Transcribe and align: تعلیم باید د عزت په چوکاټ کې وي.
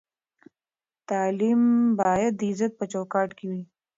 تعلیم 1.09 1.61
باید 1.99 2.33
د 2.39 2.41
عزت 2.51 2.71
په 2.79 2.85
چوکاټ 2.91 3.29
کې 3.37 3.45
وي. 3.51 3.63